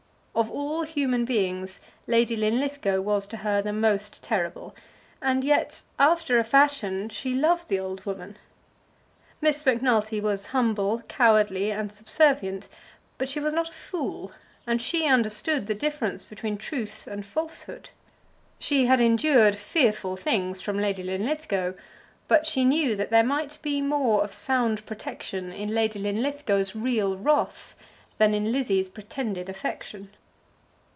[0.33, 4.73] Of all human beings Lady Linlithgow was to her the most terrible,
[5.21, 8.37] and yet, after a fashion, she loved the old woman.
[9.41, 12.69] Miss Macnulty was humble, cowardly, and subservient;
[13.17, 14.31] but she was not a fool,
[14.65, 17.89] and she understood the difference between truth and falsehood.
[18.57, 21.73] She had endured fearful things from Lady Linlithgow;
[22.29, 27.15] but she knew that there might be more of sound protection in Lady Linlithgow's real
[27.17, 27.75] wrath
[28.17, 30.09] than in Lizzie's pretended affection.